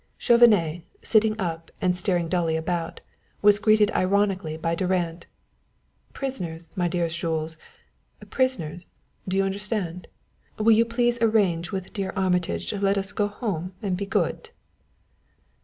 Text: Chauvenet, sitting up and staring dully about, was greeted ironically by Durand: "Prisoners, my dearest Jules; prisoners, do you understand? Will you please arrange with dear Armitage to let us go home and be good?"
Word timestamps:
Chauvenet, 0.17 0.81
sitting 1.03 1.39
up 1.39 1.69
and 1.79 1.95
staring 1.95 2.27
dully 2.27 2.55
about, 2.55 3.01
was 3.43 3.59
greeted 3.59 3.91
ironically 3.91 4.57
by 4.57 4.73
Durand: 4.73 5.27
"Prisoners, 6.11 6.75
my 6.75 6.87
dearest 6.87 7.15
Jules; 7.15 7.55
prisoners, 8.31 8.95
do 9.27 9.37
you 9.37 9.43
understand? 9.43 10.07
Will 10.57 10.71
you 10.71 10.85
please 10.85 11.21
arrange 11.21 11.71
with 11.71 11.93
dear 11.93 12.13
Armitage 12.15 12.67
to 12.71 12.79
let 12.79 12.97
us 12.97 13.11
go 13.11 13.27
home 13.27 13.73
and 13.83 13.95
be 13.95 14.07
good?" 14.07 14.49